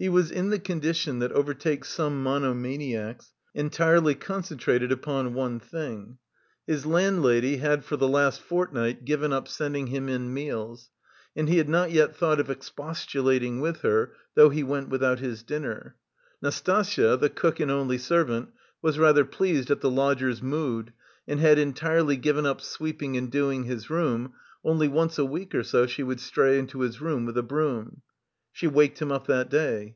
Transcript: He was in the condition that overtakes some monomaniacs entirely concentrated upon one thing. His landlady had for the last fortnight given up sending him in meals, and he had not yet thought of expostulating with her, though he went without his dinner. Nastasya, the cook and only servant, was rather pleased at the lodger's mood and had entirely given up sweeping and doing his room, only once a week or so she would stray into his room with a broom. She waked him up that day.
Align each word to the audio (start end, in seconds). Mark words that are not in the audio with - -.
He 0.00 0.08
was 0.08 0.30
in 0.30 0.48
the 0.48 0.58
condition 0.58 1.18
that 1.18 1.30
overtakes 1.32 1.90
some 1.90 2.22
monomaniacs 2.22 3.32
entirely 3.54 4.14
concentrated 4.14 4.90
upon 4.90 5.34
one 5.34 5.60
thing. 5.60 6.16
His 6.66 6.86
landlady 6.86 7.58
had 7.58 7.84
for 7.84 7.98
the 7.98 8.08
last 8.08 8.40
fortnight 8.40 9.04
given 9.04 9.30
up 9.30 9.46
sending 9.46 9.88
him 9.88 10.08
in 10.08 10.32
meals, 10.32 10.88
and 11.36 11.50
he 11.50 11.58
had 11.58 11.68
not 11.68 11.90
yet 11.90 12.16
thought 12.16 12.40
of 12.40 12.48
expostulating 12.48 13.60
with 13.60 13.82
her, 13.82 14.14
though 14.34 14.48
he 14.48 14.62
went 14.62 14.88
without 14.88 15.18
his 15.18 15.42
dinner. 15.42 15.96
Nastasya, 16.40 17.18
the 17.20 17.28
cook 17.28 17.60
and 17.60 17.70
only 17.70 17.98
servant, 17.98 18.48
was 18.80 18.98
rather 18.98 19.26
pleased 19.26 19.70
at 19.70 19.82
the 19.82 19.90
lodger's 19.90 20.40
mood 20.40 20.94
and 21.28 21.40
had 21.40 21.58
entirely 21.58 22.16
given 22.16 22.46
up 22.46 22.62
sweeping 22.62 23.18
and 23.18 23.30
doing 23.30 23.64
his 23.64 23.90
room, 23.90 24.32
only 24.64 24.88
once 24.88 25.18
a 25.18 25.26
week 25.26 25.54
or 25.54 25.62
so 25.62 25.86
she 25.86 26.02
would 26.02 26.20
stray 26.20 26.58
into 26.58 26.80
his 26.80 27.02
room 27.02 27.26
with 27.26 27.36
a 27.36 27.42
broom. 27.42 28.00
She 28.52 28.66
waked 28.66 29.00
him 29.00 29.12
up 29.12 29.28
that 29.28 29.48
day. 29.48 29.94